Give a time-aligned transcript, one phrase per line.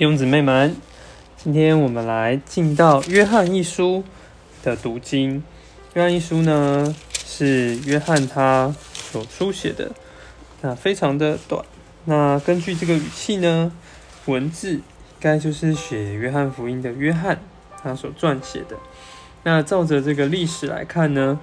[0.00, 0.74] 弟兄姊妹们，
[1.36, 4.02] 今天我们来进到约翰一书
[4.62, 5.44] 的读经。
[5.92, 9.92] 约翰一书呢，是约翰他所书写的，
[10.62, 11.62] 那非常的短。
[12.06, 13.70] 那根据这个语气呢，
[14.24, 14.82] 文字应
[15.20, 17.38] 该就是写约翰福音的约翰
[17.82, 18.76] 他所撰写的。
[19.42, 21.38] 那照着这个历史来看呢，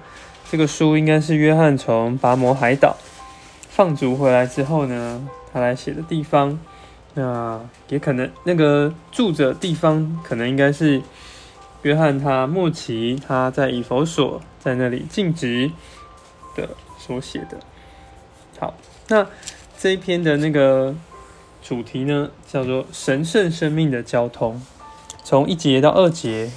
[0.50, 2.96] 这个书应该是约翰从拔摩海岛
[3.68, 6.58] 放逐回来之后呢，他来写的地方。
[7.18, 11.02] 那也可能那个住着地方，可能应该是
[11.82, 15.72] 约翰他莫奇他在以佛所在那里尽职
[16.54, 17.58] 的所写的。
[18.60, 18.72] 好，
[19.08, 19.26] 那
[19.76, 20.94] 这一篇的那个
[21.60, 24.62] 主题呢，叫做神圣生命的交通。
[25.24, 26.52] 从一节到二节，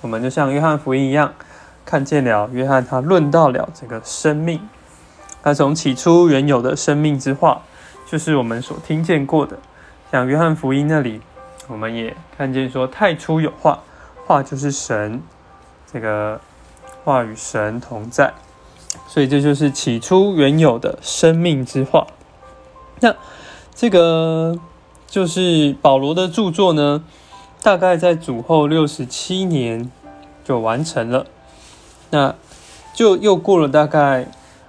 [0.00, 1.34] 我们就像约翰福音一样，
[1.84, 4.66] 看见了约翰他论到了这个生命。
[5.42, 7.64] 他从起初原有的生命之话，
[8.10, 9.58] 就是我们所听见过的。
[10.12, 11.20] 像约翰福音那里，
[11.68, 13.80] 我们也看见说太初有话，
[14.24, 15.20] 话就是神，
[15.92, 16.40] 这个
[17.04, 18.32] 话与神同在，
[19.08, 22.06] 所以这就是起初原有的生命之话。
[23.00, 23.14] 那
[23.74, 24.56] 这个
[25.06, 27.04] 就是保罗的著作呢，
[27.62, 29.90] 大概在主后六十七年
[30.44, 31.26] 就完成了，
[32.10, 32.34] 那
[32.94, 34.28] 就又过了大概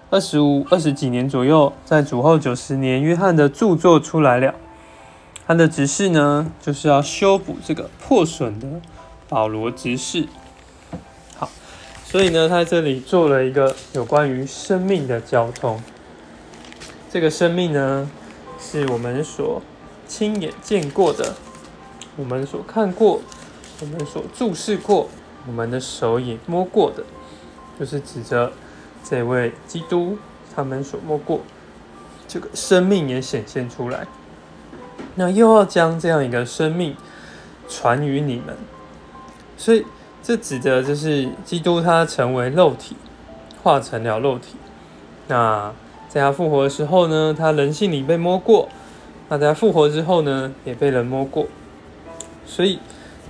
[0.10, 4.56] 二十五、二十几年左右，在主后九十年，约翰的著作出来了。
[5.48, 8.68] 他的执事呢，就是要修补这个破损的
[9.30, 10.28] 保罗执事。
[11.38, 11.50] 好，
[12.04, 15.82] 所以呢，他这里做了一个有关于生命的交通。
[17.10, 18.12] 这个生命呢，
[18.60, 19.62] 是我们所
[20.06, 21.36] 亲眼见过的，
[22.18, 23.22] 我们所看过，
[23.80, 25.08] 我们所注视过，
[25.48, 27.06] 我们的手也摸过的，
[27.80, 28.52] 就是指着
[29.02, 30.18] 这位基督，
[30.54, 31.40] 他们所摸过，
[32.28, 34.06] 这个生命也显现出来。
[35.20, 36.96] 那又要将这样一个生命
[37.68, 38.56] 传于你们，
[39.58, 39.84] 所以
[40.22, 42.96] 这指的就是基督他成为肉体，
[43.64, 44.56] 化成了肉体。
[45.28, 45.74] 那
[46.08, 48.70] 在他复活的时候呢，他人性里被摸过；
[49.30, 51.48] 那在他复活之后呢，也被人摸过。
[52.46, 52.80] 所以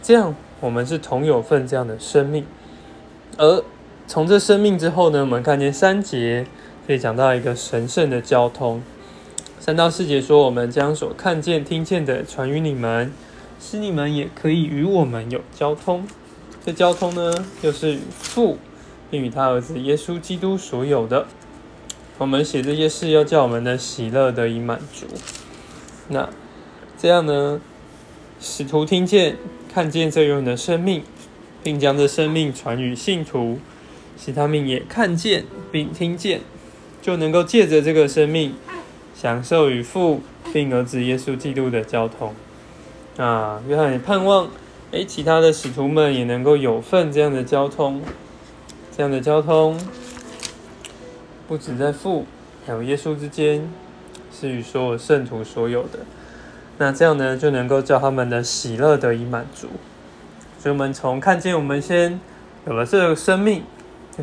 [0.01, 2.45] 这样我们是同有份这样的生命。
[3.37, 3.63] 而
[4.07, 6.45] 从这生命之后呢，我们看见三节
[6.85, 8.83] 可以讲到一个神圣的交通。
[9.59, 13.11] 三到四节说：“我们将所看见、听见的传于你们，
[13.59, 16.07] 使你们也可以与我们有交通。
[16.63, 18.59] 这交通呢，就是与父
[19.09, 21.25] 并与他儿子耶稣基督所有的。
[22.19, 25.05] 我们写这些事，要叫我们的喜乐得以满足。
[26.07, 26.29] 那
[26.97, 27.59] 这样呢，
[28.39, 29.37] 使徒听见、
[29.73, 31.03] 看见这永远的生命，
[31.61, 33.59] 并将这生命传与信徒，
[34.17, 36.41] 使他们也看见并听见，
[37.01, 38.53] 就能够借着这个生命。”
[39.19, 40.21] 享受与父
[40.53, 42.35] 并儿子耶稣基督的交通
[43.17, 43.59] 啊！
[43.67, 44.47] 约翰也盼望，
[44.91, 47.99] 哎，其他的使徒们也能够有份这样的交通，
[48.95, 49.75] 这样的交通
[51.47, 52.27] 不止在父
[52.67, 53.67] 还有耶稣之间，
[54.31, 55.97] 是与所有圣徒所有的。
[56.77, 59.67] 那这样呢，就能够叫他们的喜乐得以满足。
[60.59, 62.19] 所以，我们从看见我们先
[62.67, 63.63] 有了这个生命，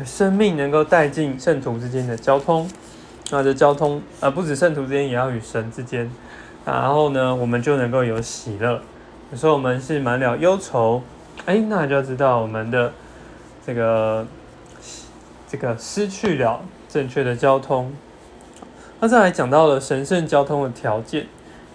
[0.05, 2.69] 生命能够带进圣徒之间的交通。
[3.31, 6.09] 那这交通，呃，不止圣徒之间，也要与神之间。
[6.63, 8.81] 然后呢，我们就能够有喜乐。
[9.31, 11.01] 有时候我们是满了忧愁，
[11.45, 12.93] 哎，那就要知道我们的
[13.65, 14.25] 这个
[15.47, 17.91] 这个失去了正确的交通。
[18.99, 21.27] 那再来讲到了神圣交通的条件，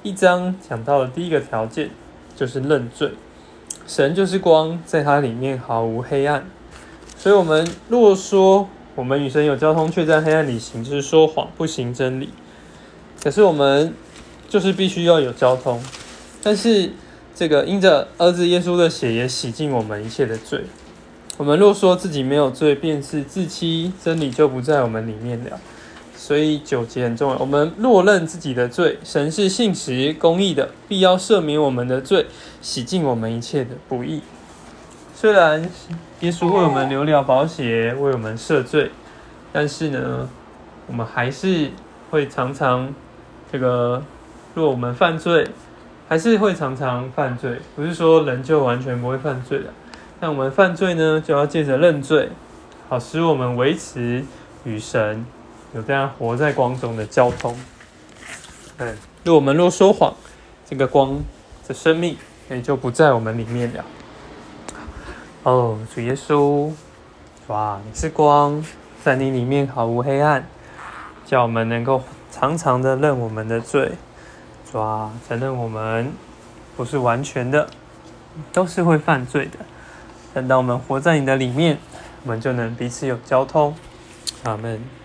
[0.03, 1.91] 一章讲到了第一个条件
[2.35, 3.13] 就是认罪。
[3.87, 6.47] 神就是光，在它里面毫无黑暗。
[7.17, 12.31] 所以，我们若说，我们与神有交通，却在黑暗里行，就是说谎，不行真理。
[13.23, 13.95] 可是我们
[14.49, 15.83] 就是必须要有交通，
[16.43, 16.91] 但是
[17.35, 20.65] 这个因着儿子耶稣的血也洗净我们一切的罪。
[21.39, 25.59] 我们若说自己没有罪，便是自欺，真理就不在我们里面了。
[26.15, 27.39] 所以九节很重要。
[27.39, 32.27] 我们若认自己的罪，神是信实公义的，必要赦免我们的罪，
[32.61, 34.21] 洗净我们一切的不义。
[35.21, 35.63] 虽然
[36.21, 38.91] 耶稣为我们流了宝血，为我们赦罪，
[39.53, 40.27] 但是呢，
[40.87, 41.71] 我们还是
[42.09, 42.91] 会常常
[43.53, 44.03] 这个，
[44.55, 45.47] 若我们犯罪，
[46.09, 47.59] 还是会常常犯罪。
[47.77, 49.67] 不是说人就完全不会犯罪的，
[50.19, 52.31] 但我们犯罪呢，就要借着认罪，
[52.89, 54.25] 好使我们维持
[54.65, 55.27] 与神
[55.75, 57.55] 有这样活在光中的交通。
[58.79, 60.15] 嗯，若我们若说谎，
[60.65, 61.21] 这个光
[61.69, 62.17] 的生命
[62.49, 63.85] 也就不在我们里面了。
[65.43, 66.71] 哦，主耶稣，
[67.47, 68.63] 哇，你是光，
[69.03, 70.47] 在你里面毫无黑暗，
[71.25, 73.93] 叫我们能够常常的认我们的罪，
[74.71, 76.13] 主啊，承认我们
[76.77, 77.67] 不是完全的，
[78.53, 79.53] 都是会犯罪的。
[80.35, 81.79] 等到我们活在你的里面，
[82.25, 83.75] 我们就能彼此有交通。
[84.45, 85.00] 阿门。